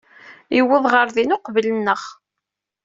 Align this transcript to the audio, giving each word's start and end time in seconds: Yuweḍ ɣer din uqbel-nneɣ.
Yuweḍ 0.57 0.83
ɣer 0.93 1.07
din 1.15 1.35
uqbel-nneɣ. 1.35 2.01